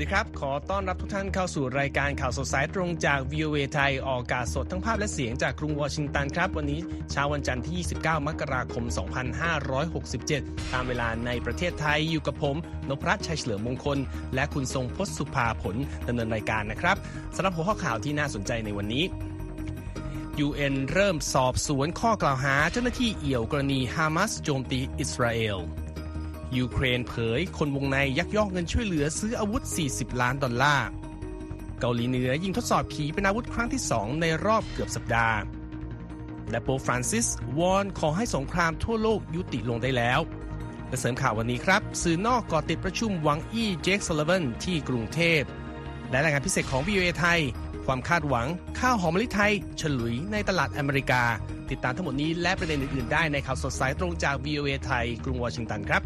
[0.00, 6.80] สวัสดีครับ ขอต้อนรับทุกท่านเข้าสู่รายการข่าวสดสายตรงจาก VOA ไทย ออกอากาศสดทั้งภาพและเสียงจากกรุงวอชิงตันครับ วันนี้
[7.10, 7.74] เช้าวันจันทร์ที่
[8.04, 8.84] 29 มกราคม
[9.78, 12.56] 2567 ตามเวลาในประเทศไทยอยู่กับผม
[12.88, 13.98] นพรัชชัยเฉลิมมงคล
[14.34, 15.76] และคุณทรงพศสุภาผล
[16.08, 16.96] ดำเนินรายการนะครับ
[17.36, 19.04] สำหรับหัวข้อข่าวที่น่าสนใจในวันนี้
[20.46, 25.58] UN เริ่มสอบสวนข้อกล่าวหาเจ้าหน้าที่เอี่ยวกรณีฮามาสโจมตีอิสราเอล
[26.58, 30.88] ยูเครนเผยคนวงในยักยอกเงินช่วยเหลือซื้ออาวุธ 40 ล้านดอลลาร์
[31.80, 35.36] เกาหลีเหนือยิงทดสอบขีปนาวุธครั้งที่ 2 ในรอบเกือบสัปดาห์
[36.50, 37.26] และโป๊ปฟรานซิส
[37.58, 40.20] วอนขอให้สงครามทั่วโลกยุติลงได้แล้ว
[40.88, 45.42] และเสริมข่าววันนี้ครับ สื่อนอกเกาะติดประชุมหวังอี้เจคซัลลิแวนที่กรุงเทพ
[46.10, 47.40] และรายงานพิเศษของ VOA ไทย
[47.86, 48.46] ความคาดหวัง
[48.80, 51.22] ข้าวหอมมะลิไทย ฉลุยในตลาดอเมริกา
[51.70, 56.02] ติดตามทั้งหมดนี้และประเด็นอื่นๆได้ในข่าวสดสายตรงจาก VOA ไทย กรุงวอชิงตันครับ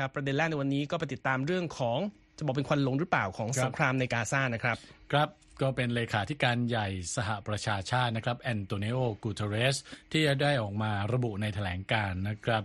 [0.00, 1.98] ครับประเด็นแรกในวันนี้ก็ไปติดตามเรื่องของ
[2.40, 4.76] จะบอกเป็นควันหลงหรือเปล่าของสงครามในกาซานะครับ
[5.12, 5.28] ครับ
[5.62, 9.76] ก็เป็นเลขาธิการใหญ่สหประชาชาตินะครับแอนโตเนโอกูเทเรส
[10.12, 12.62] ที่ได้ออกมาระบุในแถลงการนะครับ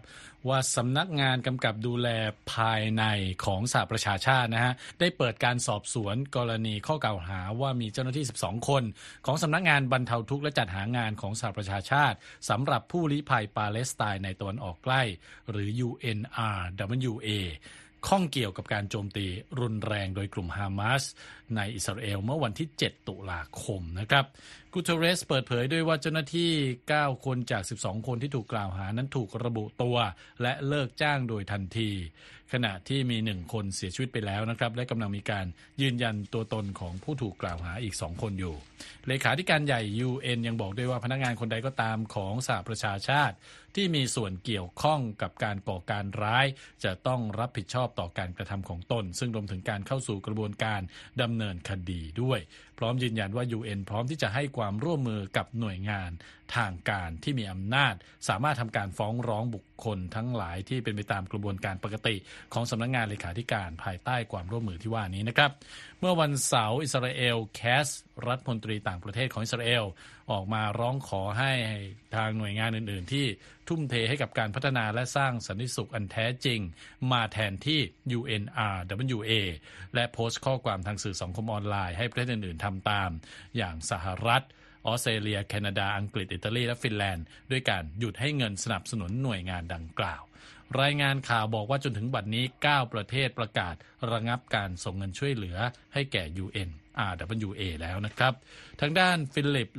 [0.48, 2.08] ว่าสำนักงานกำกับดูแล
[2.54, 3.04] ภายใน
[3.46, 8.84] ของสหประชาชาตินะฮะได้เปิดการสอบสวนกรณีข้อกล่าวหาว่ามีเจ้าหน้าที่ 12 คน
[9.26, 12.18] ของสำนักงานบรรเทาทุกข์และจัดหางานของสหประชาชาติ
[12.50, 15.02] สำหรับผู้ลี้ภัยปาเลสไตน์ในตะวันออกใกล้
[15.50, 17.30] หรือ UNRWA
[18.08, 19.26] ข้องเกี่ยวกับการโจมตี
[19.60, 21.04] รุนแรงโดยกลุ่มฮามาส
[21.56, 24.26] ในอิสราเอลเมื่อวันที่ 7 ตุลาคมนะครับ
[24.74, 26.52] กูเทเรสเปิดเผยด้วยว่าเจ้าหน้าที่
[26.92, 29.98] 9 คนจาก 12 คนที่ถูกกล่าวหานั้นถูกระบุตัว
[30.42, 31.92] และเลิกจ้างโดยทันที
[32.54, 35.46] ขณะที่มีหนึ่งคนเสียชีวิตไปแล้วนะครับ และกำลังมีการ
[35.82, 38.56] ยืนยันตัวตนของผู้ถูกกล่าวหาอีก 2 คนอยู่
[39.08, 43.36] เลขาธิการใหญ่ UN ยังบอกด้วยว่าพนักงานคนใดก็ตามของสหประชาชาติ
[43.76, 46.46] ที่มีส่วนเกี่ยวข้องกับการก่อการร้าย
[46.84, 50.82] จะต้องรับผิดชอบต่อการกระทำของตน ซึ่งรวมถึงการเข้าสู่กระบวนการ
[51.22, 52.40] ดำเนินคดีด้วย
[52.80, 56.12] พร้อมยืนยันว่า UN พร้อมที่จะให้ความร่วมมือกับหน่วยงาน
[56.56, 57.94] ทางการที่มีอำนาจ
[58.30, 62.16] สามารถทำการฟ้องร้องบุคคลทั้งหลายที่เป็นไปตามกระบวนการปกติ
[62.54, 65.52] ของสำนักงงานเลขาธิการภายใต้ความร่วมมือที่ว่านี้นะครับ
[66.00, 67.88] เมื่อวันเสาร์อิสราเอลแคส
[68.28, 69.86] รัฐมนตรีต่างประเทศของอิสราเอล
[70.32, 71.54] ออกมาร้องขอให้
[72.16, 73.26] ทางหน่วยงานอื่น ๆ ที่
[73.68, 76.60] ทุ่มเทให้กับการพัฒนาและสร้างสันติสุขอันแท้จริง
[77.12, 77.80] มาแทนที่
[78.18, 79.32] UNRWA
[79.96, 83.10] และโพสต์ข้อความทางสื่อสังคมออนไลน์ให้ประเทศอื่นๆทำตาม
[83.58, 84.44] อย่างสหรัฐ
[84.86, 90.24] ออสเตรเลีย แคนาดา อังกฤษ อิตาลี และฟินแลนด์ ด้วยการหยุดให้เงินสนับสนุนหน่วยงานดังกล่าว
[90.82, 93.76] รายงานข่าวบอกว่าจนถึงบัดนี้ 9 ประเทศประกาศ
[94.12, 95.58] ระงับการส่งเงินช่วยเหลือ
[95.94, 98.34] ให้แก่ UNRWA แล้วนะครับ
[98.82, 99.70] ทางด้านฟิลิป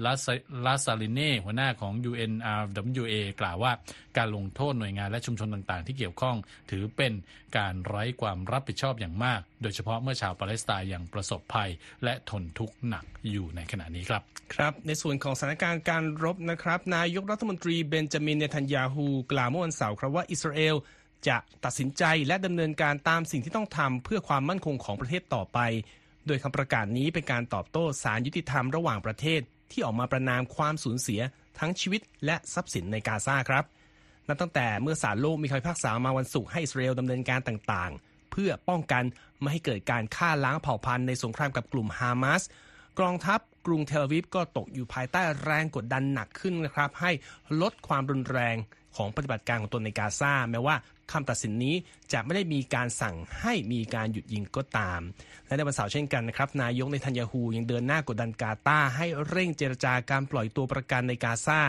[0.67, 3.73] ลาซซารินีหัวหน้าของ UNRWA กล่าวว่า
[4.17, 6.37] การลงโทษหน่วยงานและชุมชนต่างๆ ที่เกี่ยวข้อง
[6.71, 7.13] ถือเป็น
[7.57, 11.71] การไร้ความรับผิดชอบอย่างมาก โดยเฉพาะเมื่อชาวปาเลสไตน์ยังประสบภัย
[12.05, 14.23] และทนทุกข์หนักอยู่ในขณะนี้ครับ
[14.55, 20.77] ครับ ในส่วนของสถานการณ์การรบนะครับ นายกรัฐมนตรีเบนจามินเนทันยาฮูกล่าวเมื่อวันเสาร์ครับว่าอิสราเอล
[21.29, 25.59] จะตัดสินใจและดำเนินการตามสิ่งที่ต้องทำเพื่อความมั่นคงของประเทศต่อไป
[26.27, 31.21] โดยคำประกาศนี้เป็นการตอบโต้สารยุติธรรมระหว่างประเทศ ที่ออกมาประนามความสูญเสีย
[31.59, 33.65] ทั้งชีวิตและทรัพย์สินในกาซาครับ
[34.29, 39.05] นับตั้งแต่เมื่อศาลโลกมีคำพิพากษามาวันศุกร์ให้อิสราเอลดำเนินการต่างๆ เพื่อป้องกัน
[39.41, 42.43] ไม่ให้เกิดการฆ่าล้างเผ่าพันธุ์ในสงครามกับกลุ่มฮามาส
[43.01, 47.11] กองทัพกรุงเทลอาวิฟก็ตกอยู่ภายใต้แรงกดดันหนักขึ้นนะครับ ให้
[47.61, 48.57] ลดความรุนแรง
[48.97, 50.77] ของปฏิบัติการของตนในกาซาแม้ว่า
[51.13, 51.75] คำตัดสินนี้
[52.13, 55.01] จะไม่ได้มีการสั่งให้มีการหยุดยิงก็ตาม
[55.47, 61.61] และในวันเสาร์เช่นกันนะครับ นายกเนทันยาฮูยังเดินหน้ากดดันกาตาร์ให้เร่งเจรจาการปล่อยตัวประกันในกาซา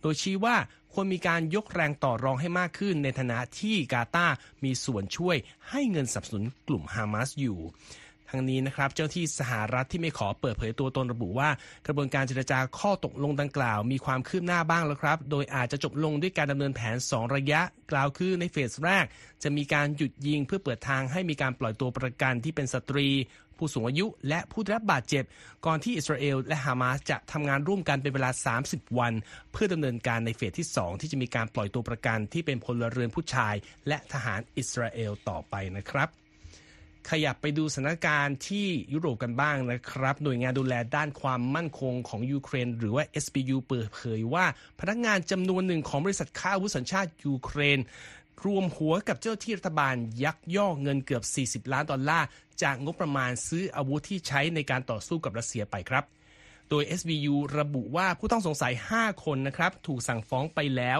[0.00, 0.56] โดยชี้ว่า
[0.92, 4.26] ควรมีการยกแรงต่อรองให้มากขึ้นในฐานะที่กาตาร์
[4.64, 5.36] มีส่วนช่วย
[5.70, 7.58] ให้เงินสนับสนุนกลุ่มฮามาสอยู่
[8.30, 11.48] ทั้งนี้นะครับเจ้าที่สหรัฐที่ไม่ขอเปิดเผยตัวตนระบุว่า
[11.86, 17.60] กระบวนการเจรจาข้อตกลงดังกล่าว มีความคืบหน้าบ้างแล้วครับ โดยอาจจะจบลงด้วยการดำเนินแผน 2 ระยะ
[17.92, 19.04] กล่าวคือในเฟสแรก
[19.42, 23.08] จะมีการหยุดยิงเพื่อเปิดทางให้มีการปล่อยตัวประกันที่เป็นสตรี
[23.58, 25.24] ผู้สูงอายุ และผู้ได้รับบาดเจ็บ
[25.66, 28.30] ก่อนที่อิสราเอลและฮามาสจะทำงานร่วมกันเป็นเวลา
[28.64, 29.12] 30 วัน
[29.52, 33.54] เพื่อดำเนินการในเฟสที่ 2 ที่จะมีการปล่อยตัวประกันที่เป็นพลเรือนผู้ชาย
[33.88, 36.25] และทหารอิสราเอลต่อไปนะครับ
[37.10, 44.44] ขยับไปดูสถานการณ์ที่ยุโรปกันบ้างนะครับ หน่วยงานดูแลด้านความมั่นคงของยูเครน หรือว่า SBU เปิดเผยว่า
[44.80, 47.78] พนักงานจำนวนหนึ่งของบริษัทค้าอาวุธสัญชาติยูเครน
[48.44, 49.94] รวมหัวกับเจ้าหน้าที่รัฐบาล
[50.24, 51.22] ยักยอกเงินเกือบ
[51.66, 52.26] 40 ล้านดอลลาร์
[52.62, 56.04] จากงบประมาณซื้ออาวุธที่ใช้ในการต่อสู้กับรัสเซียไปครับ
[56.70, 60.98] โดย SBU ระบุว่าผู้ต้องสงสัย 5 คนนะครับ ถูกสั่งฟ้องไปแล้ว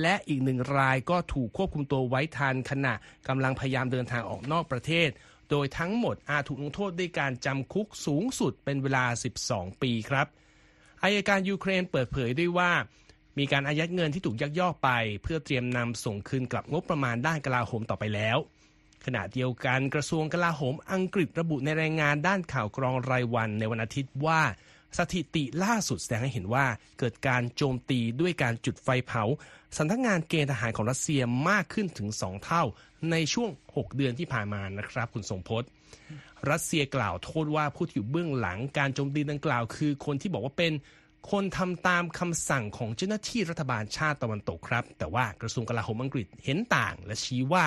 [0.00, 2.94] และอีกหนึ่งรายก็ถูกควบคุมตัวไว้ทันขณะ
[3.28, 5.08] กำลังพยายามเดินทางออกนอกประเทศ
[5.50, 9.04] โดยทั้งหมดอาจถูกลงโทษด้วยการจำคุกสูงสุดเป็นเวลา
[9.42, 10.26] 12 ปีครับ
[11.02, 12.72] อายการยูเครนเปิดเผยด้วยว่า
[13.38, 14.90] มีการอายัดเงินที่ถูกยักยอกไป
[15.22, 18.38] เพื่อเตรียมนำส่งคืนกลับงบประมาณด้านกลาโหมต่อไปแล้ว
[19.04, 24.40] ขณะเดียวกันกระทรวงกลาโหมอังกฤษระบุในรายงานด้านข่าวกรองรายวันในวันอาทิตย์ว่า
[24.98, 26.66] สถิติล่าสุดแสดงให้เห็นว่า
[26.98, 29.22] เกิดการโจมตีด้วยการจุดไฟเผา
[29.76, 32.62] สำนักงานเกณฑ์ทหารของรัสเซียมากขึ้นถึง 2 เท่า
[33.10, 35.68] ในช่วง 6 เดือนที่ผ่านมานะครับ คุณสงพจน์
[36.50, 40.72] รัสเซียกล่าวโทษว่าผู้ที่อยู่เบื้องหลังการโจมตีดังกล่าว คือคนที่บอกว่าเป็น
[41.30, 47.64] คนทำตามคำสั่งของเจ้าหน้าที่รัฐบาลชาติตะวันตกครับ แต่ว่ากระทรวงกลาโหมอังกฤษเห็นต่าง และชี้ว่า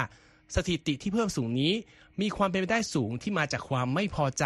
[0.56, 1.74] สถิติที่เพิ่มสูงนี้
[2.22, 4.44] มีความเป็นไปได้สูงที่มาจากความไม่พอใจ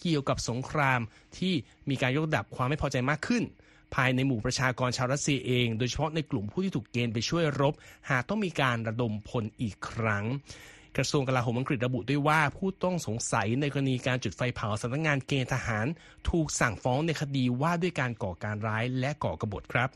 [0.00, 1.00] เกี่ยวกับสงคราม
[1.38, 1.54] ที่
[1.88, 3.44] มีการยกระดับความไม่พอใจมากขึ้น
[3.94, 7.74] ภายในหมู่ประชากรชาวรัสเซียเอง โดยเฉพาะในกลุ่มผู้ที่ถูกเกณฑ์ไปช่วยรบ
[8.10, 10.24] หากต้องมีการระดมพลอีกครั้ง
[10.96, 15.86] กระทรวงกลาโหมอังกฤษระบุด้วยว่าผู้ต้องสงสัยในกรณีการจุดไฟเผาสำนักงานเกณฑ์ทหาร
[16.30, 19.90] ถูกสั่งฟ้องในคดีว่าด้วยการก่อการร้ายและก่อกบฏครับ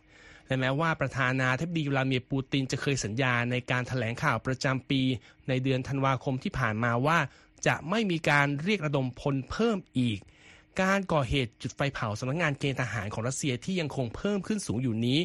[0.47, 5.03] และแม้ว่าประธานาธิบดีวลาเมียร์ปูตินจะเคยสัญญาในการถแถลงข่าวประจำปี
[5.49, 7.19] ในเดือนธันวาคมที่ผ่านมาว่า
[7.67, 10.19] จะไม่มีการเรียกระดมพลเพิ่มอีก
[10.83, 15.19] การก่อเหตุจุดไฟเผาสำนักงานเกณฑ์ทหารของรัสเซียที่ยังคงเพิ่มขึ้นสูงอยู่นี้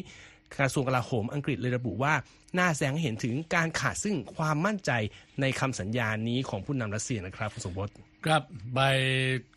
[0.58, 2.14] กระทรวงกลาโหมอังกฤษเลยระบุว่า
[2.58, 4.90] น่าแสดงให้เห็นถึงการขาดซึ่งความมั่นใจ
[5.40, 7.92] ในคำสัญญานี้ของผู้นำรัสเซียนะครับคุณสมบัติ
[8.26, 8.42] ครับ
[8.74, 8.80] ไป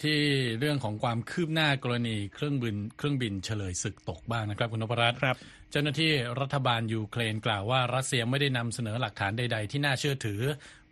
[0.04, 0.20] ที่
[0.60, 5.36] เรื่องของความคืบหน้ากรณีเครื่องบินเครื่องบินเฉลยศึกตกบ้างนะครับคุณนพรัตน์ครับ
[5.72, 6.12] เจ้าหน้าที่
[6.42, 10.42] รัฐบาลยูเครนกล่าวว่ารัสเซียไม่ได้นำเสนอหลักฐานใด ๆ ที่น่าเชื่อถือ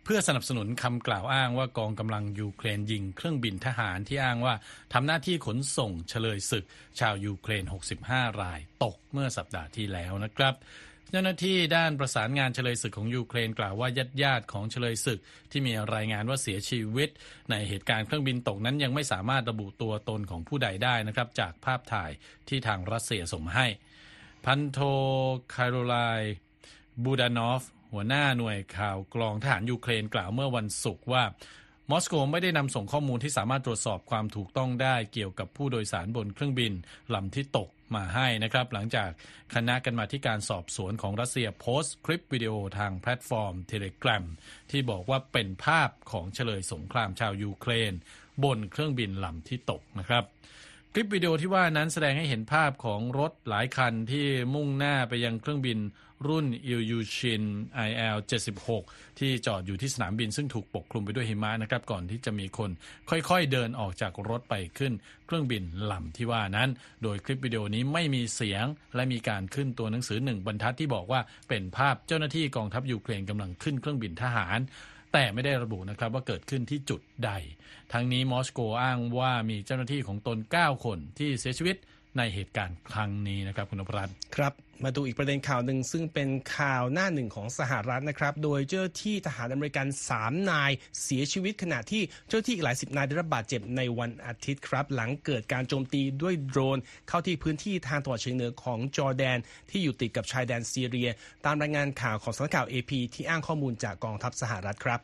[0.04, 4.54] เพื่อสนับสนุนคำกล่าวอ้างว่ากองกำลังยูเครนยิงเครื่องบินทหารที่อ้างว่า
[4.92, 6.64] ทำหน้าที่ขนส่งเชลยศึก
[7.00, 7.64] ชาวยูเครน
[8.02, 10.54] 65 รายตกเมื่อสัปดาห์ที่แล้วนะครับ
[11.10, 15.20] เจ้าหน้าที่ด้านประสานงานเชลยศึกของยูเครนกล่าวว่าญาติญาติของเชลยศึก
[15.50, 17.08] ที่มีรายงานว่าเสียชีวิต
[17.50, 22.10] ในเหตุการณ์เครื่องบินตกนั้นยังไม่สามารถระบุตัวตนของผู้ใดได้นะครับจากภาพถ่าย
[22.48, 23.66] ที่ทางรัสเซียส่งมาให้
[24.44, 24.78] พันโท
[25.54, 25.96] คีรีโล
[27.04, 31.24] บูดานอฟ หัวหน้าหน่วยข่าวกรองทหารยูเครนกล่าวเมื่อวันศุกร์ว่า
[31.90, 36.72] มอสโกไม่ได้นำส่งข้อมูลที่สามารถตรวจสอบความถูกต้องได้เกี่ยวกับผู้โดยสารบนเครื่องบิน
[37.14, 39.10] ลำที่ตกมาให้นะครับ หลังจาก
[39.54, 44.24] คณะกรรมาธิการสอบสวนของรัสเซียโพสต์คลิปวิดีโอทางแพลตฟอร์ม Telegram
[44.70, 47.92] ที่บอกว่าเป็นภาพของเชลยสงครามชาวยูเครน
[48.44, 50.24] บนเครื่องบินลำที่ตกนะครับ
[50.92, 55.78] คลิปวิดีโอที่ว่านั้นแสดงให้เห็นภาพของรถหลายคันที่มุ่งหน้าไปยังเครื่องบิน
[56.28, 57.42] รุ่นอิลยูชิน
[57.88, 58.16] IL
[58.70, 62.70] 76 ที่จอดอยู่ที่สนามบินซึ่งถูกปกคลุมไปด้วยหิมะนะครับก่อนที่จะมีคน
[63.10, 64.92] ค่อยๆเดินออกจากรถไปขึ้น
[65.26, 66.70] เครื่องบินลำที่ว่านั้น
[67.02, 68.64] โดยคลิปวิดีโอนี้ไม่มีเสียง
[68.94, 74.58] และมีการขึ้นตัวหนังสือหนึ่งบรรทัดที่บอกว่าเป็นภาพเจ้าหน้าที่กองทัพยูเครนกำลังขึ้นเครื่องบินทหาร
[75.12, 77.30] แต่ไม่ได้ระบุนะครับว่าเกิดขึ้นที่จุดใด
[77.92, 81.76] ทั้งนี้มอสโกอ้างว่ามีเจ้าหน้าที่ของตน 9 คนที่เสียชีวิต
[82.18, 84.52] ในเหตุการณ์ครั้งนี้นะครับคุณนพรัตน์ครับ
[84.84, 89.86] มาดูอีกประเด็นข่าวหนึ่งซึ่งเป็นข่าวหน้าหนึ่งของสหรัฐนะครับ โดยเจ้าที่ทหารอเมริกัน
[90.18, 90.70] 3 นาย
[91.02, 99.38] เสียชีวิตขณะที่เจ้าที่อีกหลายสิบนายได้รับบาดเจ็บในวันอาทิตย์ครับ หลังเกิดการโจมตีด้วยโดรน เข้าที่พื้นที่ทางตะวันเฉียงเหนือของจอร์แดน
[99.70, 101.10] ที่อยู่ติดกับชายแดนซีเรีย
[101.44, 105.00] ตามรายงานข่าวของสำนักข่าว AP ที่อ้างข้อมูลจากกองทัพสหรัฐครับ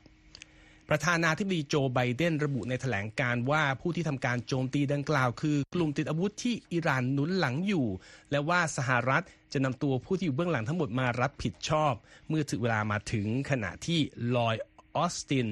[0.91, 7.87] ประธานาธิบดีโจไบเดนระบุในแถลงการว่าผู้ที่ทำการโจมตีดังกล่าวคือกลุ่มติดอาวุธที่อิหร่านหนุนหลังอยู่
[8.31, 11.93] และว่าสหรัฐจะนำตัวผู้ที่อยู่เบื้องหลังทั้งหมดมารับผิดชอบ
[12.29, 14.01] เมื่อถึงเวลามาถึงขณะที่
[14.37, 14.57] ลอย
[14.97, 15.49] ออสติน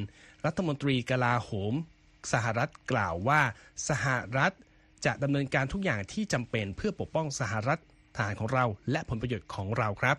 [0.46, 1.74] รัฐมนตรีกลาโหม
[2.32, 3.40] สหรัฐกล่าวว่า
[3.88, 4.52] สหรัฐ
[5.04, 7.80] จะดำเนินการทุกอย่างที่จำเป็นเพื่อปกป้องสหรัฐ
[8.16, 10.16] ทหารของเราและผลประโยชน์ของเราครับ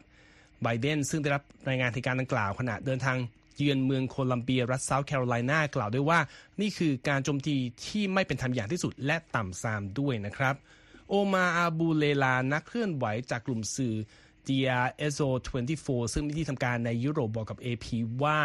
[0.63, 3.17] ไบเดนซึ่งได้รับรายงานเหตุการณ์ดังกล่าวขณะเดินทาง
[3.55, 6.19] เยือนเมืองโคลัมเบียรัฐเซาท์แคโรไลนากล่าวด้วยว่า
[6.61, 10.55] นี่คือการโจมตีที่ไม่เป็นธรรมอย่างที่สุดและต่ำซามด้วยนะครับ
[11.09, 13.95] โอมาอาบูเลลานักเคลื่อนไหวจากกลุ่มสื่อ
[14.47, 15.29] DRSO
[15.67, 17.85] 24 ซึ่งมีที่ทำการในยุโรปบอกกับ AP
[18.23, 18.39] ว่า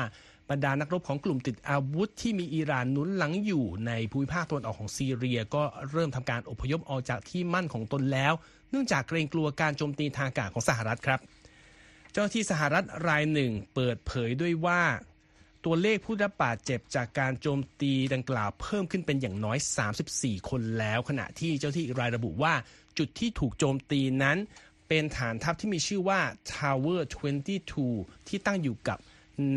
[0.50, 8.32] บรรดานักรบของกลุ่มติดอาวุธที่มีอิหร่านนุนหลังอยู่ในภูมิภาคตะวันออกของซีเรียก็เริ่มทำการอพยพออกจากที่มั่นของตนแล้ว
[8.70, 11.20] เนื่องจากเกรงกลัวการโจมตีทางอากาศของสหรัฐครับ
[12.12, 14.82] เจ้าที่สหรัฐรายหนึ่งเปิดเผยด้วยว่า
[15.64, 19.58] ตัวเลขผู้รับบาดเจ็บจากการโจมตีดังกล่าวเพิ่มขึ้นเป็นอย่างน้อย
[20.02, 22.54] 34 คนแล้ว ขณะที่เจ้าที่อีกรายระบุว่า
[22.98, 24.38] จุดที่ถูกโจมตีนั้น
[24.88, 26.20] เป็นฐานทัพที่มีชื่อว่า
[26.52, 27.00] Tower
[27.66, 28.98] 22 ที่ตั้งอยู่กับ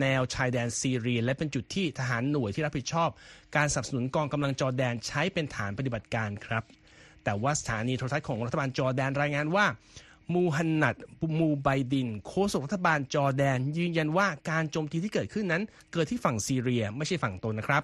[0.02, 3.10] แนวชายแดนซีเรีย และเป็นจุดที่ทหารหน่วยที่รับผิดชอบ
[3.56, 6.64] การสนับสนุนกองกำลังจอร์แดนใช้เป็นฐานปฏิบัติการครับ
[7.24, 9.66] แต่ว่าสถานีโทรทัศน์ของรัฐบาลจอร์แดนรายงานว่า
[10.34, 10.96] มูฮันนัด
[11.40, 15.64] มูไบดิน โฆษกรัฐบาลจอร์แดน ยืนยันว่าการโจมตีที่เกิดขึ้นนั้น
[15.94, 17.82] เกิดที่ฝั่งซีเรียไม่ใช่ฝั่งตนนะครับ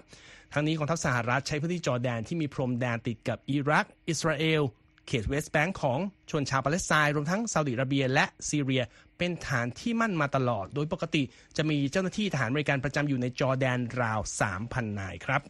[0.53, 4.61] ทั้งนี้กองทัพสหรัฐใช้พื้นที่จอร์แดนที่มีพรมแดนติดกับอิรัก อิสราเอล
[5.07, 5.99] เขตเวสต์แบงก์ของ
[6.31, 8.83] ชนชาวปาเลสไตน์รวมทั้งซาอุดิอาระเบีย และซีเรีย
[9.17, 11.23] เป็นฐานที่มั่นมาตลอด โดยปกติ
[11.57, 14.19] จะมีเจ้าหน้าที่ทหารอเมริกันประจำอยู่ในจอร์แดนราว
[14.59, 15.41] 3,000 นายครับ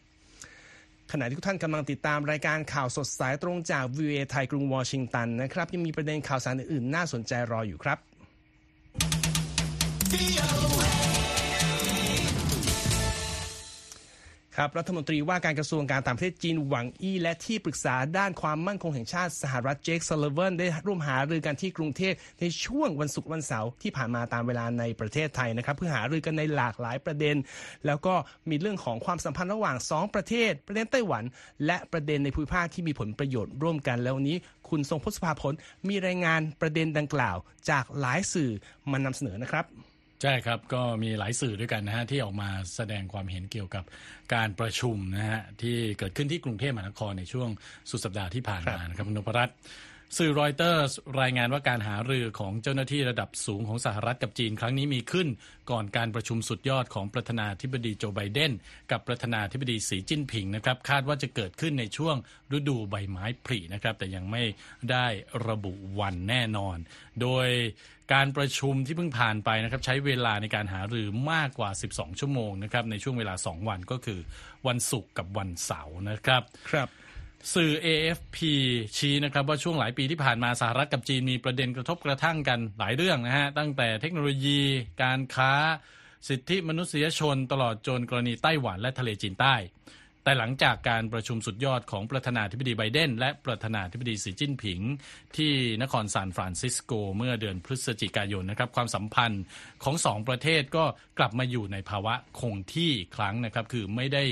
[1.12, 7.98] ขณะที่ทุกท่านกำลังติดตามรายการข่าวสดสายตรงจาก VOA ไทยกรุงวอชิงตันนะครับ ยังมีประเด็นข่าวสารอื่นๆ น่าสนใจรออยู่ครับ
[14.62, 27.36] ครับรัฐมนตรีว่าการกระทรวงการต่างประเทศจีนหวังอี้และที่ปรึกษาด้านความมั่นคงแห่งชาติสหรัฐเจคซัลลิแวนได้ร่วมหารือกันที่กรุงเทพในช่วงวันศุกร์วันเสาร์ที่ผ่านมาตามเวลาในประเทศไทยนะครับเพื่อหารือกันในหลากหลายประเด็น
[27.86, 28.14] แล้วก็
[28.50, 31.24] มีเรื่องของความสัมพันธ์ระหว่าง 2 ประเทศ ประเด็นไต้หวัน
[31.66, 34.38] และประเด็นในภูมิภาคที่มีผลประโยชน์ร่วมกันแล้ววันนี้
[34.70, 35.54] คุณทรงพศภาผล
[35.88, 37.38] มีรายงานประเด็นดังกล่าว
[37.70, 38.52] จากหลายสื่อ
[38.92, 39.68] มานำเสนอนะครับ
[40.22, 43.84] ใช่ครับ ก็มีหลายสื่อด้วยกันนะฮะที่ออกมาแสดงความเห็นเกี่ยวกับ
[44.34, 47.50] การประชุมนะฮะที่เกิดขึ้นที่กรุงเทพมหานครในช่วง
[47.90, 49.58] สุดสัปดาห์ที่ผ่านมานะครับคุณนพรัตน์
[50.18, 50.84] สื่อรอยเตอร์
[51.22, 55.28] รายงานว่าการหารือของเจ้าหน้าที่ระดับสูงของสหรัฐกับจีนครั้งนี้มีขึ้น
[55.72, 58.52] ก่อนการประชุมสุดยอดของประธานาธิบดีโจไบเดน
[58.92, 62.16] กับประธานาธิบดีสีจิ้นผิงนะครับคาดว่าจะเกิดขึ้นในช่วง
[62.58, 64.44] ฤดูใบไม้ผลินะครับแต่ยังไม่
[64.92, 65.06] ได้
[65.48, 66.78] ระบุวันแน่นอน
[67.22, 67.48] โดย
[68.14, 74.20] การประชุมที่เพิ่งผ่านไปนะครับใช้เวลาในการหารือมากกว่า 12 ชั่วโมงนะครับในช่วงเวลา 2 วันก็คือ
[74.68, 76.90] วันศุกร์กับวันเสาร์นะครับครับ
[77.56, 78.38] สื่อ AFP
[78.98, 84.62] ชี้นะครับว่าช่วงหลายปีที่ผ่านมาสหรัฐกับจีนมีประเด็นกระทบกระทั่งกันหลายเรื่องนะฮะ ตั้งแต่เทคโนโลยี
[85.04, 85.54] การค้า
[86.30, 89.56] สิทธิมนุษยชนตลอดจนกรณีไต้หวันและทะเลจีนใต้
[90.24, 94.80] แต่หลังจากการประชุมสุดยอดของประธานาธิบดีไบเดน และประธานาธิบดีสีจิ้นผิง
[95.38, 99.44] ที่นครซานฟรานซิสโกเมื่อเดือนพฤศจิกายนนะครับความสัมพันธ์
[99.84, 100.86] ของสองประเทศก็
[101.20, 104.24] กลับมาอยู่ในภาวะคงที่ครั้งนะครับคือไม่ได้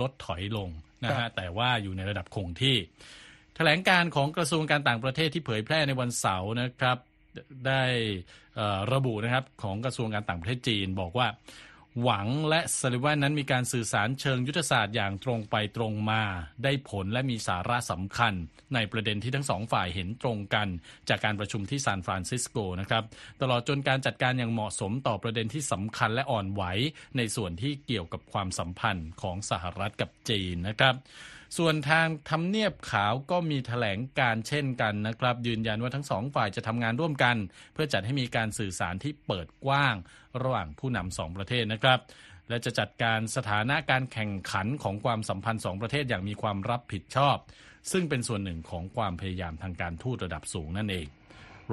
[0.00, 0.68] ลดถอยลง
[1.04, 2.76] นะฮะแต่ว่าอยู่ในระดับคงที่
[3.56, 6.98] แถลงการของกระทรวงการต่างประเทศที่เผยแพร่ในวันเสาร์นะครับ
[7.66, 7.82] ได้
[8.92, 11.26] ระบุนะครับของกระทรวงการต่างประเทศจีนบอกว่า
[12.02, 16.22] หวังและซาลิวันนั้นมีการสื่อสารเชิงยุทธศาสตร์อย่างตรงไปตรงมา
[16.64, 18.34] ได้ผลและมีสาระสำคัญ
[18.74, 20.68] ในประเด็นที่ทั้งสองฝ่ายเห็นตรงกัน
[21.08, 23.04] จากการประชุมที่ซานฟรานซิสโกนะครับ
[23.40, 26.62] ตลอดจนการจัดการอย่างเหมาะสมต่อประเด็นที่สำคัญและอ่อนไหว
[27.16, 30.94] ในส่วนที่เกี่ยวกับความสัมพันธ์ของสหรัฐกับจีนนะครับ
[31.56, 37.36] ส่วนทางทำเนียบขาวก็มีถแถลงการเช่นกันนะครับ ยืนยันว่าทั้งสองฝ่ายจะทำงานร่วมกัน
[37.74, 39.94] เพื่อจัดให้มีการสื่อสารที่เปิดกว้าง
[40.42, 41.98] ระหว่างผู้นำสองประเทศนะครับ
[42.48, 47.36] และจะจัดการสถานะการแข่งขันของความสัมพันธ์สองประเทศอย่างมีความรับผิดชอบ
[47.92, 51.06] ซึ่งเป็นส่วนหนึ่งของความพยายามทางการทูตระดับสูงนั่นเอง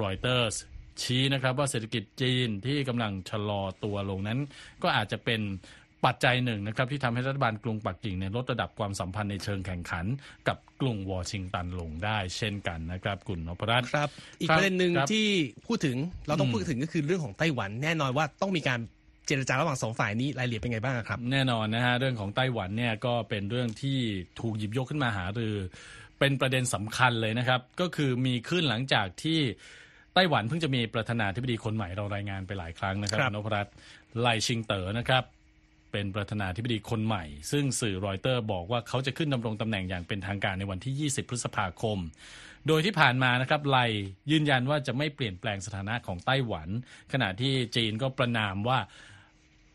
[0.00, 0.56] รอยเตอร์ส
[1.02, 4.38] ชี้นะครับว่าเศรษฐกิจจีนที่กำลังชะลอตัวลงนั้น
[4.82, 5.40] ก็อาจจะเป็น
[6.06, 10.04] ปัจจัยหนึ่งนะครับที่ทำให้รัฐบาลกรุงปักกิ่งเนี่ยลดระดับความสัมพันธ์ในเชิงแข่งขัน
[10.48, 14.08] กับกรุงวอชิงตันลงได้ เช่นกันนะครับกุลนพรัตน์ครับ
[14.40, 15.28] อีกครับประเด็นหนึ่งครับที่
[15.66, 18.80] พูดถึงเราต้องอืมพูดถึงก็คือเรื่องของไต้หวัน แน่นอนว่าต้องมีการ
[19.26, 23.98] เจรจาระหว่างสองฝ่ายนี้รายละเอียดเป็นไงบ้างครับ แน่นอนนะฮะเรื่องของไต้หวันเนี่ยก็เป็นเรื่องที่
[24.40, 25.56] ถูกหยิบยกขึ้นมาหารือ
[26.18, 29.40] เป็นประเด็นสำคัญเลยนะครับ ก็คือมีขึ้นหลังจากที่
[30.14, 33.74] ไต้หวันเพิ่งจะมีประธานาธิบดีคนใหม่เรารายงานไปหลายครั้งนะครับครับณนพรัตน์
[34.20, 35.24] ไลชิงเต๋อนะครับ
[35.92, 41.98] เป็นประธานาธิบดีคนใหม่ ซึ่งสื่อรอยเตอร์บอกว่าเขาจะขึ้นดำรงตำแหน่งอย่างเป็นทางการในวันที่ 20 พฤษภาคม
[42.66, 43.78] โดยที่ผ่านมานะครับไล
[44.30, 46.68] ยืนยันว่าจะไม่เปลี่ยนแปลงสถานะของไต้หวัน
[47.12, 48.78] ขณะที่จีนก็ประนามว่า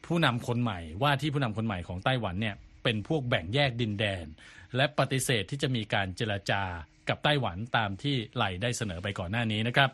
[0.05, 4.25] ผู้นำคนใหม่ ว่าที่ผู้นำคนใหม่ของไต้หวันเนี่ยเป็นพวกแบ่งแยกดินแดน
[4.75, 6.63] และปฏิเสธที่จะมีการเจรจา
[7.10, 9.89] กับไต้หวันตามที่ไหลได้เสนอไปก่อนหน้านี้นะครับ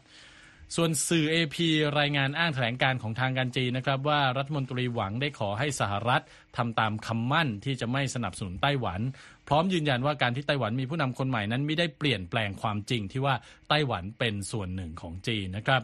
[0.75, 1.57] ส่วนสื่อ AP
[1.99, 6.23] รายงานอ้างแถลงการของทางการจีนนะครับว่ารัฐมนตรีหวังได้ขอให้สหรัฐ
[6.57, 9.01] ทำตามคำมั่นที่จะไม่สนับสนุนไต้หวัน
[9.47, 13.35] พร้อมยืนยันว่าการที่ไต้หวันมีผู้นำคนใหม่นั้นไม่ได้เปลี่ยนแปลงความจริงที่ว่า
[13.69, 15.81] ไต้หวันเป็นส่วนหนึ่งของจีนนะครับ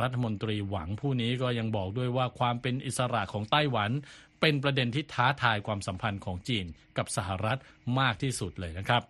[0.00, 3.90] รัฐมนตรีหวังผู้นี้ก็ยังบอกด้วยว่าความเป็นอิสระของไต้หวัน
[4.40, 6.66] เป็นประเด็นที่ท้าทายความสัมพันธ์ของจีน
[6.98, 7.58] กับสหรัฐ
[7.98, 9.02] มากที่สุดเลยนะครับ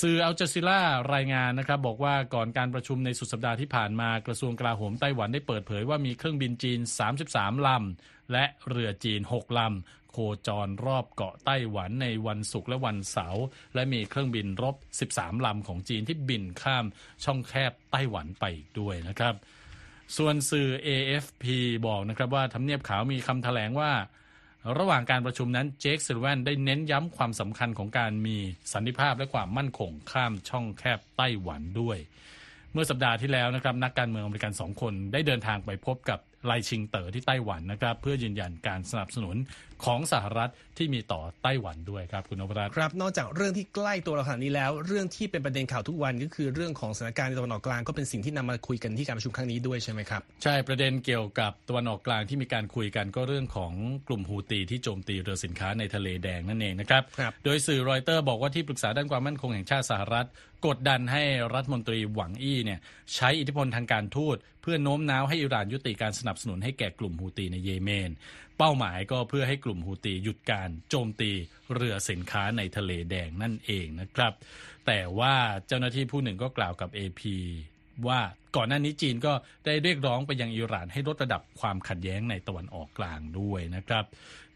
[0.00, 0.80] สื่ออัลจ z ซีล่า
[1.14, 6.80] รายงานนะครับบอกว่าก่อนการประชุมในสุดสัปดาห์ที่ผ่านมากระทรวงกลาโหมไต้หวันได้เปิดเผยว่ามีเครื่องบินจีน
[7.22, 13.44] 33 ลำ และเรือจีน 6 ลำ โคจรรอบเกาะไต้หวันในวันศุกร์และวันเสาร์
[13.74, 14.76] และมีเครื่องบินรบ
[15.12, 16.84] 13 ลำของจีนที่บินข้าม
[17.24, 18.44] ช่องแคบไต้หวันไป
[18.78, 19.34] ด้วยนะครับ
[20.16, 21.44] ส่วนสื่อ AFP
[21.86, 23.92] บอกนะครับว่าทำเนียบขาวมีคำแถลงว่า
[24.78, 28.36] ระหว่างการประชุมนั้นเจคซิลแวนได้เน้นย้ำความสำคัญของการมี
[28.72, 31.98] สันติภาพและความมั่นคงข้ามช่องแคบไต้หวันด้วย
[32.72, 39.36] เมื่อสัปดาห์ที่แล้วนะครับนักการเมืองอเมริกันสองคนได้เดินทางไปพบกับไลชิงเต๋อที่ไต้หวันนะครับเพื่อยืนยันการสนับสนุน
[39.86, 53.72] ของสหรัฐที่มีต่อไต้หวันด้วยครับคุณนพรัตน์ครับ นอกจากเรื่องที่ใกล้ตัวเราขนาดนี้แล้ว เรื่องที่เป็นประเด็นข่าวทุกวันก็คือเรื่องของสถานการณ์ในตะวันออกกลางก็เป็นสิ่งที่นำมาคุยกันที่การประชุมครั้งนี้ด้วยใช่ไหมครับใช่ประเด็นเกี่ยวกับตะวันออกกลางที่มีการคุยกันก็เรื่องของ
[54.08, 60.26] กลุ่มฮูตีที่โจมตีเรือสินค้าในทะเลแดงนั่นเองนะครับครับโดยสื่อรอยเตอร์บอกว่าที่ปรึกษาด้านความมั่นคงแห่งชาติสหรัฐ
[60.66, 61.22] กดดันให้
[61.54, 62.80] รัฐมนตรีหวังอี้เนี่ย
[63.14, 68.10] ใช้อิทธิพลทางการทูตเพื่อโน้มน้าวให้อิหร่านยุติการสนับสนุนให้แก่กลุ่มฮูตีในเยเมน
[68.58, 71.30] เป้าหมายก็เพื่อให้กลุ่มฮูตีหยุดการโจมตี
[71.74, 74.32] เรือสินค้าในทะเลแดงนั่นเองนะครับ
[74.86, 75.34] แต่ว่า
[75.66, 77.22] เจ้าหน้าที่ผู้หนึ่งก็กล่าวกับ AP
[78.08, 78.20] ว่า
[78.56, 79.32] ก่อนหน้านี้จีนก็
[79.64, 84.04] ได้เรียกร้องไปยังอิหร่านให้ลดระดับความขัดแย้งในตะวันออกกลางด้วยนะครับ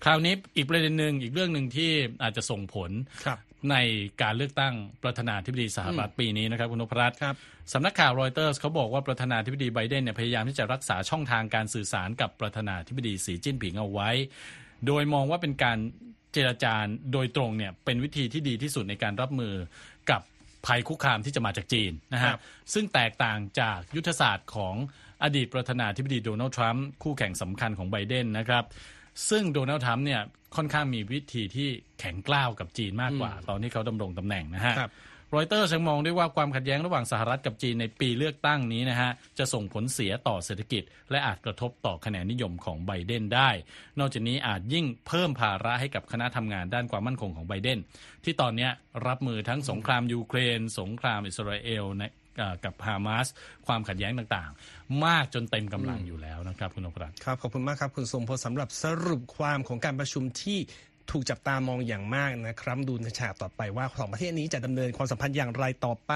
[0.04, 1.90] คราวนี้อีกประเด็นหนึ่งอีกเรื่องหนึ่งที่
[2.22, 2.90] อาจจะส่งผล
[3.24, 3.38] ครับ
[3.70, 3.76] ใน
[4.22, 7.34] การเลือกตั้งประธานาธิบดีสหรัฐปีนี้นะครับคุณนพรัตน์ครับ
[7.72, 14.10] สำนักข่าวรอยเตอร์สเขาบอกว่าประธานาธิบดีไบเดนเนี่ยพยายามที่จะรักษาช่องทางการสื่อสารกับประธานาธิบดีสีจิ้นผิงเอาไว้
[14.86, 15.78] โดยมองว่าเป็นการ
[16.32, 16.74] เจรจา
[17.12, 19.54] โดยตรงเนี่ยเป็นวิธีที่ดีที่สุดในการรับมือ
[20.10, 20.22] กับ
[20.66, 22.40] ภัยคุกคามที่จะมาจากจีนนะคฮะรับ
[22.72, 24.74] ซึ่งแตกต่างจากยุทธศาสตร์ของ
[25.22, 28.64] อดีตประธานาธิบดีโดนัลด์ทรัมป์คู่แข่งสำคัญของไบเดนนะครับ
[29.30, 30.22] ซึ่งโดนัลด์ทรัมป์เนี่ย
[30.56, 31.68] ค่อนข้างมีวิธีที่
[32.00, 34.82] แข็งกล้าวกับจีนมากกว่า ตอนที่เขาดำรงตำแหน่งนะฮะค
[35.34, 43.50] รอยเตอร์ยังมองด้วยว่าความขัดแย้งระหว่างสหรัฐกับจีนในปีเลือกตั้งนี้นะฮะจะส่งผลเสียต่อเศรษฐกิจ และอาจกระทบต่อคะแนนนิยมของไบเดนได้
[43.98, 47.78] นอกจากนี้อาจยิ่งเพิ่มภาระให้กับคณะทำงานด้านความมั่นคงของไบเดน
[48.24, 48.68] ที่ตอนนี้
[49.06, 51.84] รับมือทั้งสงครามยูเครน สงครามอิสราเอล
[52.64, 53.26] กับฮามาส
[53.66, 60.58] ความขัดแย้งต่างๆ มากจนเต็มกำลังอยู่แล้วนะครับ คุณนพรัตน์ครับ ขอบคุณมากครับ คุณสมพลสำหรับสรุปความของการประชุมที่
[61.10, 66.12] ถูกจับตามองอย่างมากนะครับดูในฉากต่อไปว่าสองประเทศนี้จะดำเนินความสัมพันธ์อย่างไรต่อไป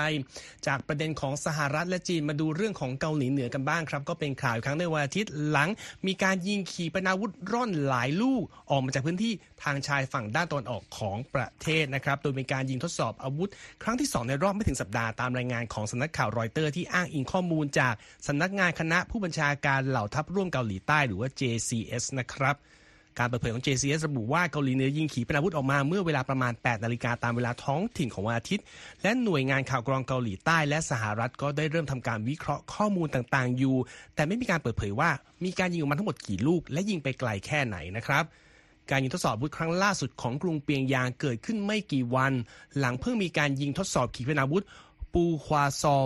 [0.66, 5.68] จากประเด็นของสหรัฐและจีนมาดูเรื่องของเกาหลีเหนือกันบ้างครับ ก็เป็นข่าวอีกครั้งในวันอาทิตย์หลัง
[6.06, 9.32] มีการยิงขีปนาวุธร่อนหลายลูก ออกมาจากพื้นที่
[9.64, 13.48] ทางชายฝั่งด้านตะวันออกของประเทศนะครับโดยมีการยิงทดสอบอาวุธ
[13.82, 17.94] ครั้งที่สองในรอบไม่ถึงสัปดาห์ตามรายงานของสำนักข่าวรอยเตอร์ที่อ้างอิงข้อมูลจาก
[18.26, 22.56] สำนักงานคณะผู้บัญชาการเหล่าทัพร่วมเกาหลีใต้หรือว่า JCS นะครับ
[23.20, 28.64] การเปิดเผยของ JCS ระบุว่าเกาหลีเหนือยิงขีปนาวุธออกมาเมื่อเวลาประมาณ 8 นาฬิกาตามเวลาท้องถิ่นของวันอาทิตย์
[29.02, 33.76] และหน่วยงานข่าวกรองเกาหลีใต้และสหรัฐก็ได้เริ่มทำการวิเคราะห์ข้อมูลต่างๆ อยู่
[34.14, 35.10] แต่ไม่มีการเปิดเผยว่า
[35.44, 38.24] มีการยิงออกมาทั้งหมดกี่ลูก และยิงไปไกลแค่ไหนนะครับ
[38.90, 42.32] การยิงทดสอบอาวุธครั้งล่าสุดของกรุงเปียงยางเกิดขึ้นไม่กี่วัน
[42.78, 44.64] หลังเพิ่งมีการยิงทดสอบขีปนาวุธ
[45.14, 46.04] ปูควาซอล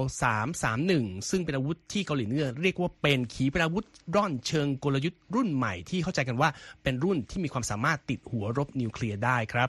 [0.64, 6.49] 331 ซึ่งเป็นอาวุธที่เกาหลีเหนือเรียกว่าเป็นขีปนาวุธร่อนเชิงกลยุทธ์รุ่นใหม่ที่เข้าใจกันว่า
[6.83, 9.69] เป็นรุ่นที่มีความสามารถติดหัวรบนิวเคลียร์ได้ครับ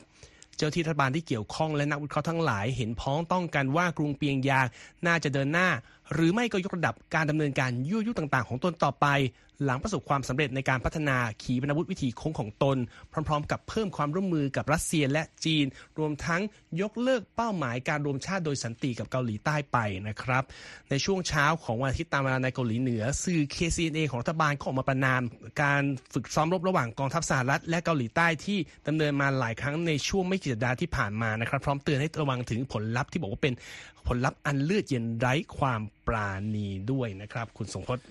[0.57, 4.65] เจ้าที่รัฐบาลที่เกี่ยวข้องและนักวิเคราะห์ทั้งหลายเห็นพ้องต้องกันว่ากรุงเปียงยาง
[5.07, 5.69] น่าจะเดินหน้า
[6.13, 9.07] หรือไม่ก็ยกระดับการดำเนินการยั่วยุต่างๆ ของตนต่อไป
[9.63, 12.77] หลังประสบความสำเร็จในการพัฒนาขีปนาวุธวิถีโค้งของตน
[13.11, 15.65] พร้อม ๆ กับเพิ่มความร่วมมือกับรัสเซียและจีน
[15.99, 16.41] รวมทั้ง
[16.81, 20.43] ยกเลิกเป้าหมายการรวมชาติโดยสันติกับเกาหลีใต้ไปนะครับ
[20.89, 25.21] ในช่วงเช้าของวันอาทิตย์ตามเวลาในเกาหลีเหนือ สื่อ KCNA ของรัฐบาลก็ออกมาประนาม
[25.61, 25.81] การ
[26.13, 33.53] ฝึกซ้อมรบระหว่างกองทัพสหรัฐและเกาหลีใต้ที่ดำเนินมาหลายครั้งในช่วงไม่กี่สัปดาห์ที่ผ่านมานะครับ พร้อมเตือนให้ระวังถึงผลลัพธ์ที่บอกว่าเป็น
[34.07, 38.05] ผลลัพธ์อันเลือดเย็นไร้ความปราณีด้วยนะครับ คุณสงพจน์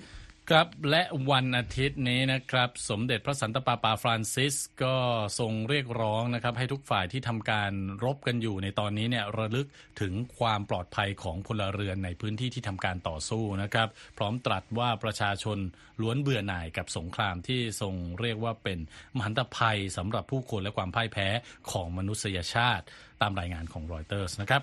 [0.51, 4.97] ครับและวันอาทิตย์นี้นะครับ สมเด็จพระสันตะปาปาฟรานซิสก็
[5.39, 7.73] ทรงเรียกร้องนะครับ ให้ทุกฝ่ายที่ทำการ
[8.05, 9.67] รบกันอยู่ในตอนนี้เนี่ยระลึก
[10.01, 15.59] ถึงความปลอดภัยของพลเรือนในพื้นที่ที่ทำการต่อสู้นะครับ พร้อมตรัสว่าประชาชน
[16.03, 18.79] ล้วนเบื่อหน่ายกับสงครามที่ทรงเรียกว่าเป็น
[19.17, 21.29] มหันตภัยสำหรับผู้คนและความพ่ายแพ้
[21.71, 22.85] ของมนุษยชาติ
[23.23, 24.63] ตามรายงานของรอยเตอร์สนะครับ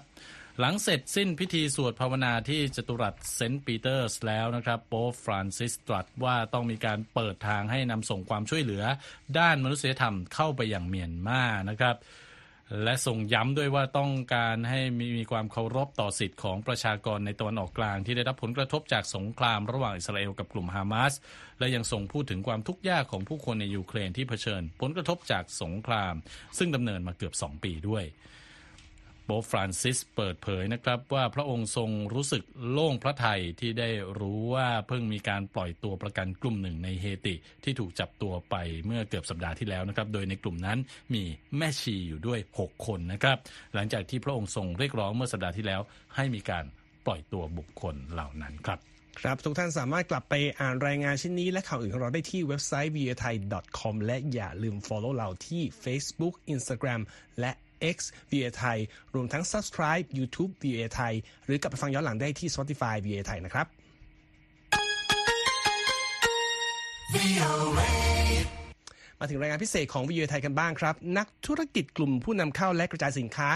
[0.64, 8.84] หลังเสร็จสิ้นพิธีสวดภาวนาที่จตุรัสเซนต์ปีเตอร์สแล้วนะครับโป๊ปฟรานซิสตรัสว่าต้องมีการเปิดทางให้นำส่งความช่วยเหลือ
[9.40, 11.96] ด้านมนุษยธรรมเข้าไปอย่างเมียนมานะครับ
[12.84, 21.14] และทรงย้ำด้วยว่าต้องการให้มีมีความเคารพต่อสิทธิ์ของประชากรในตะวันออกกลางที่ได้รับผลกระทบจากสงครามระหว่างอิสราเอลกับกลุ่มฮามาส
[21.60, 26.14] และยังทรงพูดถึงความทุกข์ยากของผู้คนในยูเครนที่เผชิญ ผลกระทบจากสงคราม
[26.58, 28.06] ซึ่งดำเนินมาเกือบ 2 ปีด้วย
[29.32, 33.90] ป๊ปฟรานซิสเปิดเผยนะครับว่าพระองค์ทรงรู้สึกโล่งพระทัยที่ได้
[34.20, 40.80] รู้ว่าเพิ่งมีการปล่อยตัวประกันกลุ่มหนึ่งในเฮติที่ถูกจับตัวไปเมื่อเกือบสัปดาห์ที่แล้วนะครับ โดยในกลุ่มนั้น
[41.14, 41.24] มี
[41.58, 43.38] แม่ชีอยู่ด้วย 6 คนนะครับ
[43.74, 45.82] หลังจากที่พระองค์ทรงเรียกร้องเมื่อสัปดาห์ที่แล้ว
[46.16, 46.66] ให้มีการ
[47.06, 48.80] ปล่อยตัวบุคคลเหล่านั้นครับ
[49.20, 53.36] ครับ ทุกท่านสามารถกลับไปอ่านรายงานชิ้นนี้และข่าวอื่นของเราได้ที่เว็บไซต์ v i t h a i
[53.80, 57.02] com และอย่าลืม follow เราที่ Facebook Instagram
[57.40, 57.52] และ
[57.96, 57.98] X
[58.32, 58.78] v i t h a i
[59.14, 61.14] รวมทั้ง subscribe YouTube v i t h a i
[61.46, 63.68] หรือกลับไปฟังย้อนหลังได้ที่ Spotify v i t h a i นะครับ
[69.20, 73.50] มาถึงรายงานพิเศษของวิทยไทยกันบ้างครับ นักธุรกิจกลุ่มผู้นำเข้าและกระจายสินค้า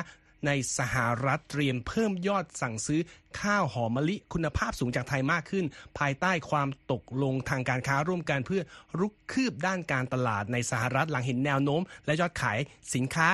[0.45, 3.01] ในสหรัฐเตรียมเพิ่มยอดสั่งซื้อ
[3.41, 5.65] ข้าวหอมมะลิคุณภาพสูงจากไทยมากขึ้น
[5.99, 8.61] ภายใต้ความตกลงทางการค้าร่วมกันเพื่อ
[8.99, 12.59] รุกคืบด้านการตลาดในสหรัฐหลังเห็นแนวโน้ม และยอดขาย
[12.95, 13.27] สินค้า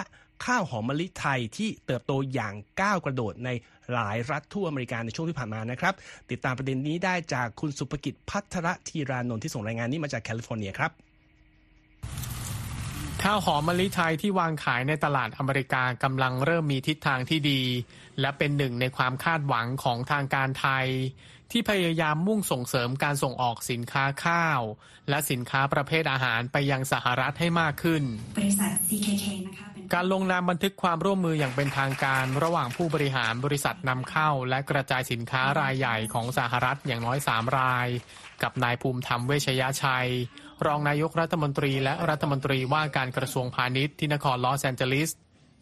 [0.46, 3.50] ข้าวหอมมะลิไทยที่เติบโตอย่างก้าวกระโดดใน
[3.94, 5.94] หลายรัฐทั่วอเมริกาในช่วงที่ผ่านมานะครับ
[6.32, 10.92] ติดตามประเด็นนี้ได้จากคุณสุภกิจพัทรธีรานนท์ที่ส่งรายงานนี้มาจากแคลิฟอร์เนียครับ
[13.24, 17.62] ข้าวหอมมะลิไทยที่วางขายในตลาดอเมริกากำลังเริ่มมีทิศทางที่ดี
[18.20, 20.88] และเป็นหนึ่งในความคาดหวังของทางการไทย
[21.52, 24.62] ที่พยายามมุ่งส่งเสริมการส่งออกสินค้าข้าว
[25.10, 28.04] และสินค้าประเภทอาหารไปยังสหรัฐให้มากขึ้น
[28.38, 37.88] บริษัท CKK นะคะเป็น การลงนามบันทึกความร่วมมืออย่างเป็นทางการ ระหว่างผู้บริหารบริษัทนำเข้า และกระจายสินค้ารายใหญ่ของสหรัฐอย่างน้อย 3 ราย
[38.44, 40.10] กับนายภูมิธรรมเวชยชัย
[40.66, 45.10] รองนายกรัฐมนตรีและรัฐมนตรีว่าการกระทรวงพาณิชย์ที่นครลอสแอนเจลิส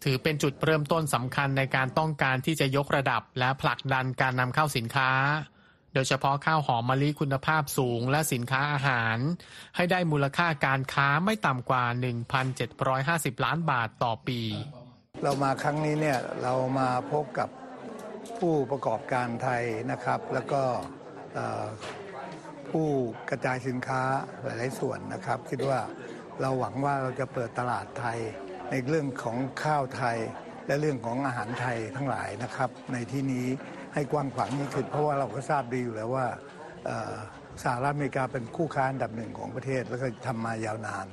[0.04, 5.10] ถือเป็นจุดเริ่มต้นสำคัญในการต้องการที่จะยกระดับและผลักดันการนำเข้าสินค้า
[5.94, 9.16] โดยเฉพาะข้าวหอมมะลิคุณภาพสูงและสินค้าอาหาร
[9.76, 11.84] ให้ได้มูลค่าการค้าไม่ต่ำกว่า
[12.64, 14.40] 1,750 ล้านบาทต่อปี
[15.22, 17.48] เรามาครั้งนี้เนี่ยเรามาพบกับ
[18.38, 20.62] ผู้ประกอบการไทยนะครับ แล้วก็
[22.70, 22.88] ผู้
[23.30, 24.02] กระจายสินค้า
[24.42, 25.80] หลายๆส่วนนะครับ คิดว่า
[26.40, 28.18] เราหวังว่าเราจะเปิดตลาดไทย
[28.70, 30.18] ในเรื่องของข้าวไทย
[30.66, 33.46] และเรื่องของอาหารไทยทั้งหลายนะครับ ในที่นี้
[33.94, 36.26] ให้กว้างขวางยิ่งขึ้นเพราะว่าเราก็ทราบดีอยู่แล้วว่า
[36.86, 37.14] เอ่อ
[37.62, 41.06] สหรัฐอเมริกาเป็นคู่ค้าอันดับหนึ่งของประเทศแล้วก็ทำมายาวนาน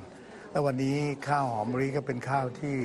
[0.51, 2.75] แล้ววันนี้ข้าวหอมมะลิก็เป็นข้าวที่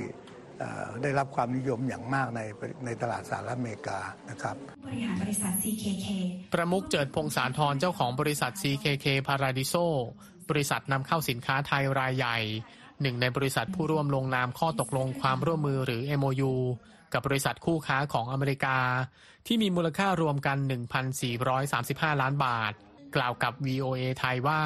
[0.59, 2.41] เอ่อได้รับความนิยมอย่างมากใน
[2.85, 3.99] ในตลาดสหรัฐอเมริกา
[4.31, 6.07] นะครับผู้บริหารบริษัท CKK
[6.55, 9.87] ประมุขเจิดพงษาธรเจ้าของบริษัท CKK Paradiso
[10.51, 12.39] บริษัทนำเข้าสินค้าไทยรายใหญ่
[13.03, 16.53] หนึ่งในบริษัทผู้ร่วมลงนามข้อตกลงความร่วมมือหรือ MOU
[17.13, 18.77] กับบริษัทคู่ค้าของอเมริกา
[19.47, 20.59] ที่มีมูลค่ารวมกัน
[21.41, 22.73] 1,435 ล้านบาท
[23.17, 24.61] กล่าวกับ VOA ไทยว่า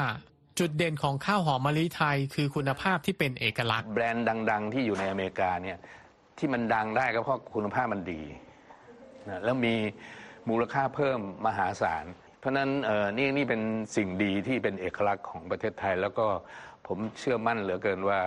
[0.58, 5.78] จุดเด่นของข้าวหอมมะลิไทยคือคุณภาพที่เป็นเอกลักษณ์ แบรนด์ดัง ๆ ที่อยู่ในอเมริกาเนี่ย
[6.38, 8.22] ที่มันดังได้ก็เพราะคุณภาพมันดี
[9.28, 9.74] นะแล้วมี
[10.48, 12.04] มูลค่าเพิ่มมหาศาล
[12.38, 13.62] เพราะนั้นเออนี่นี่เป็น
[13.96, 16.26] สิ่งดีที่เป็นเอกลักษณ์ของประเทศไทย แล้วก็
[16.86, 18.20] ผมเชื่อมั่นเหลือเกินว่า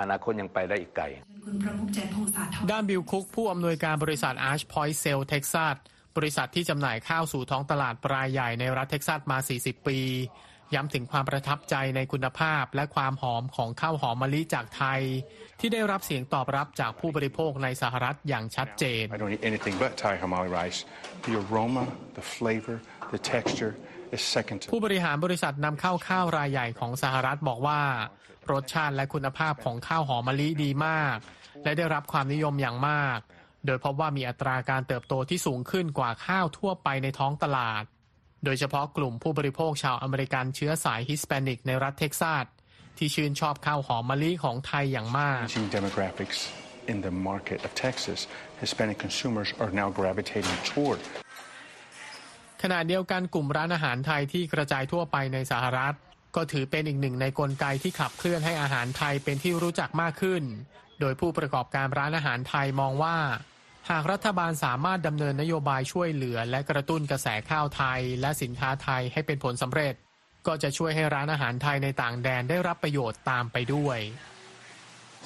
[0.00, 1.04] อนาคตยังไปได้อีกไกล
[1.44, 5.76] คุณประมุขเจตพงศาธรด้านบิลคุก ผู้อำนวยการบริษัท Arch Point Cell Texas
[6.16, 9.98] บริษัทที่จำหน่ายข้าวสู่ท้องตลาดรายใหญ่ในรัฐเท็กซัสมา 40 ปี
[10.74, 15.00] ย้ำถึงความประทับใจในคุณภาพและความหอมของข้าวหอมมะลิจากไทย
[15.60, 20.78] ที่ได้รับเสียงตอบรับจากผู้บริโภคในสหรัฐอย่างชัดเจน I don't eat anything but Thai Hamali rice.
[21.26, 21.84] The aroma,
[22.18, 22.76] the flavor,
[23.14, 23.72] the texture
[24.14, 27.80] is second to ผู้บริหารบริษัทนำเข้าข้าวรายใหญ่ของสหรัฐบอกว่า
[28.52, 31.16] รสชาติและคุณภาพของข้าวหอมมะลิดีมาก
[31.64, 33.18] และได้รับความนิยมอย่างมาก
[33.66, 37.84] โดยพบว่ามีอัตราการเติบโตที่สูงขึ้นกว่าข้าวทั่วไปในท้องตลาด
[38.44, 42.46] โดยเฉพาะกลุ่มผู้บริโภคชาวอเมริกันเชื้อสายฮิสแปนิกในรัฐเท็กซัส
[42.98, 46.38] ที่ชื่นชอบข้าวหอมมะลิของไทยอย่างมาก changing demographics
[46.92, 48.20] in the market of Texas.
[48.62, 51.00] Hispanic consumers are now gravitating toward
[52.62, 55.94] ขณะเดียวกันกลุ่มร้านอาหารไทยที่กระจายทั่วไปในสหรัฐ
[56.36, 60.42] ก็ถือเป็นอีกหนึ่งในกลไกที่ขับเคลื่อนให้อาหารไทยเป็นที่รู้จักมากขึ้น
[61.00, 63.16] โดยผู้ประกอบการร้านอาหารไทยมองว่า
[63.90, 69.94] หากรัฐบาลสามารถดำเนินนโยบายช่วยเหลือ และกระตุ้นกระแสข้าวไทย และสินค้าไทยให้เป็นผลสำเร็จ
[70.46, 73.98] ก็จะช่วยให้ร้านอาหารไทยในต่างแดนได้รับประโยชน์ตามไปด้วย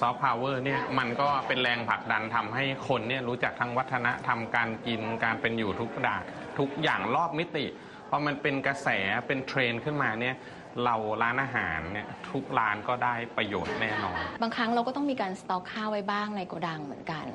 [0.00, 6.16] ซอฟต์พาวเวอร์เนี่ยมันก็เป็นแรงผลักดันทำให้คนเนี่ยรู้จักทั้งวัฒนธรรมการกินการเป็นอยู่ทุกด้าน
[6.58, 7.66] ทุกอย่างรอบมิติ
[8.10, 8.88] พอมันเป็นกระแส
[9.26, 10.34] เป็นเทรนด์ขึ้นมาเนี่ย
[10.84, 17.26] เราร้านอาหารเนี่ยทุกร้านก็ได้ประโยชน์แน่นอน บางครั้งเราก็ต้องมีการสต็อกข้าวไว้บ้างในโกดังเหมือนกัน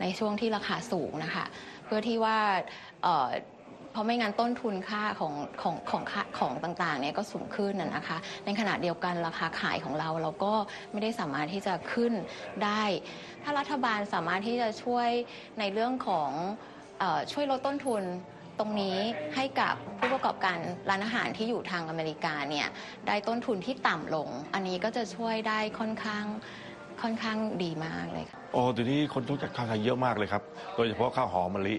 [0.00, 1.44] ในช่วงที่ราคาสูงนะคะ
[1.84, 2.36] เพื่อที่ว่า
[3.02, 3.28] เอ่อ
[3.92, 6.02] เพราะไม่งั้นต้นทุนค่าของของของ
[6.38, 10.54] ของต่างๆเนี่ยก็สูงขึ้นนะนะคะ ในขณะเดียวกันราคาขายของเราเราก็
[10.92, 12.12] ไม่ได้สามารถที่จะขึ้น
[12.64, 12.82] ได้
[13.42, 15.08] ถ้ารัฐบาลสามารถที่จะช่วย
[15.58, 16.30] ในเรื่องของ
[16.98, 18.02] เออช่วยลดต้นทุน
[18.58, 18.96] ตรงนี้
[19.36, 20.58] ให้กับผู้ประกอบการ
[20.90, 22.66] ร้านอาหารที่อยู่ทางอเมริกาเนี่ย
[23.06, 26.24] ได้ต้นทุนที่ต่ำลง อันนี้ก็จะช่วยได้ค่อนข้าง
[27.02, 30.42] ค่อนข้างดีมากเลยค่ะโอ้เดี๋ยวนี้คนรู้จักข้าวไทยเยอะมากเลยครับ
[30.74, 31.76] โดยเฉพาะข้าวหอมมะลิ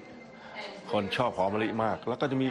[0.92, 2.48] คนชอบหอมมะลิมาก แล้วก็จะมี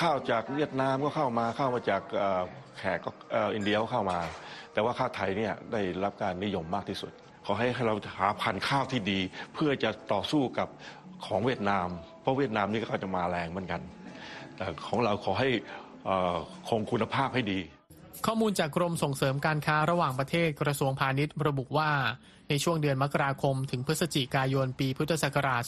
[0.00, 2.42] ข้าวจากเวียดนามก็เข้ามาข้าวมาจากเอ่อ
[2.78, 4.18] แขกก็เอ่ออินเดียก็เข้ามา
[4.72, 7.12] แต่ว่าข้าวไทยเนี่ยได้รับการนิยมมากที่สุด
[7.46, 9.20] ขอให้เราหาพันธุ์ข้าวที่ดี
[9.54, 10.68] เพื่อจะต่อสู้กับ
[11.26, 11.88] ของเวียดนาม
[12.24, 13.80] เพราะเวียดนามนี่ก็จะมาแรงเหมือนกัน
[14.56, 15.48] แต่ของเราขอให้
[16.68, 17.60] คงคุณภาพให้ดี
[18.26, 21.90] ข้อมูลจากกรมส่งเสริมการค้าระหว่างประเทศกระทรวงพาณิชย์ระบุว่า
[22.48, 25.62] ในช่วงเดือนมกราคม ถึงพฤศจิกายนปีพุทธศักราช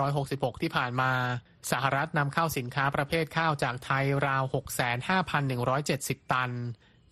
[0.00, 1.12] 2566 ที่ผ่านมา
[1.70, 4.42] สหรัฐนำเข้าสินค้าประเภทข้าวจากไทยราว
[5.58, 6.50] 65,170 ตัน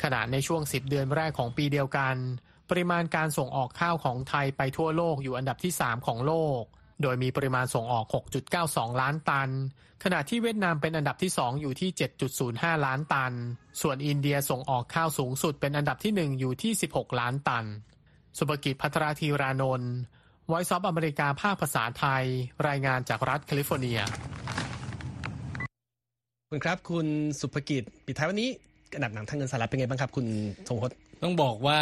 [0.03, 2.16] ขณะในช่วง 10 เดือนแรกของปีเดียวกัน
[2.70, 6.62] ปริมาณการส่งออกข้าวของไทยไปทั่วโลกอยู่อันดับที่ 3 ของโลก
[7.02, 8.06] โดยมีปริมาณส่งออก
[8.54, 9.50] 6.92 ล้านตัน
[10.04, 11.90] ขณะที่เวียดนามเป็นอันดับที่ 2 อยู่ที่
[12.38, 13.32] 7.05 ล้านตัน
[13.82, 17.64] ส่วนอินเดียส่งออกข้าวสูงสุดเป็นอันดับที่ 1 อยู่ที่ 16 ล้านตัน
[18.38, 19.92] สุภกิจพัทรธีรานนท์
[20.48, 22.24] Voice of America ภาคภาษาไทย
[22.68, 24.00] รายงานจากรัฐแคลิฟอร์เนีย
[26.50, 27.06] ขอบคุณครับคุณ
[27.40, 28.50] สุภกิจปิดท้ายวันนี้
[28.94, 30.27] อันดับหนังทำเงินสหรัฐเป็นไงบ้างครับ คุณ
[30.68, 31.79] ทรงพจน์ต้องบอกว่า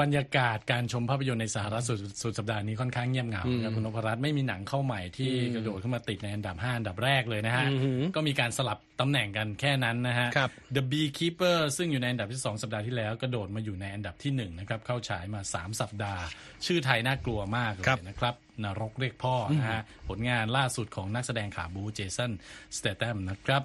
[0.00, 16.22] บรรยากาศการชมภาพยนตร์ในสหรัฐสุดสุดสัปดาห์นี้ค่อนข้างเงียบเหงาครับคุณนพรัตน์ไม่มีหนังเข้าใหม่ที่อืมกระโดดขึ้นมาติดในอันดับ 5 อันดับแรกเลยนะฮะอือหือก็มีการสลับตำแหน่งกันแค่นั้นนะฮะครับ The Beekeeper ซึ่งอยู่ในอันดับที่ 2 สัปดาห์ที่แล้วกระโดดมาอยู่ในอันดับที่1นะครับเข้าฉายมา 3 สัปดาห์
[16.66, 18.34] ชื่อไทยน่ากลัวมากเลยนะครับ ครับ
[18.64, 22.32] นรกเรียกพ่อนะฮะผลงานล่าสุดของนักแสดงขาบูเจสัน
[22.76, 23.64] สเตต a มนะครับ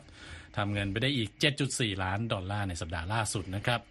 [0.57, 1.29] ทำเงินไปได้อีก
[1.67, 3.81] 7.4 ล้านดอลลาร์ในสัปดาห์ล่าสุดนะครับ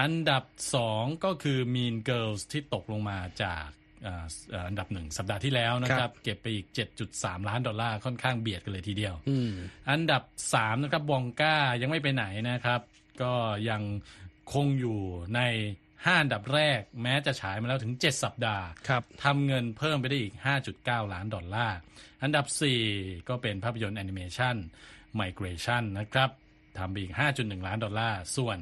[0.00, 0.44] อันดับ
[0.84, 3.66] 2 ก็คือ Mean Girls ที่ตกลงมาจาก
[4.02, 6.66] เอ่อเอ่ออันดับหนึ่งสัปดาห์ที่แล้วนะคครับเก็บไปอีก
[7.08, 9.52] 7.3 ล้านดอลลาร์ค่อนข้างเบียดกันเลยทีเดียวอืม
[9.90, 10.22] อันดับ
[10.54, 12.80] 3 นะครับ Wonka ยังไม่ไปไหนนะครับ
[13.22, 13.32] ก็
[13.70, 13.82] ยัง
[14.52, 15.00] คงอยู่
[15.36, 15.40] ใน
[15.82, 20.34] 5อันดับแรกแม้จะฉายมาแล้วถึง 7 สัปดาห์ครับทำเงินเพิ่มไปได้อีก
[20.72, 21.78] 5.9 ล้านดอลลาร์
[22.22, 22.46] อันดับ
[22.86, 24.56] 4 ก็เป็นภาพยนตร์แอนิเมชัน
[25.20, 26.30] Migration นะครับ
[26.78, 28.58] ทำไปอีก 5.1 ล้านดอลลาร์ ส่วน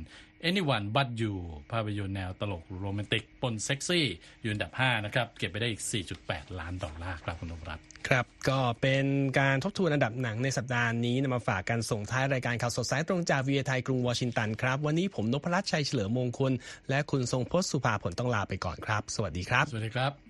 [0.48, 1.34] Anyone But You
[1.72, 4.06] ภาพยนตร์แนวตลกโรแมนติกปนเซ็กซี่
[4.40, 5.82] อยู่อันดับ 5 นะครับ เก็บไปได้อีก
[6.20, 9.06] 4.8 ล้านดอลลาร์ครับคุณนพรัตน์ครับ ก็เป็น
[9.40, 16.52] การทบทวนอันดับหนังในสัปดาห์นี้นำมาฝากกันส่งท้ายรายการข่าวสดสายตรงจากวีโอเอไทยกรุงวอชิงตันครับ วันนี้ผมนพรัตน์ชัยเฉลิมมงคล
[16.90, 20.29] และคุณทรงพจน์สุภาผลต้องลาไปก่อนครับ สวัสดีครับ สวัสดีครับ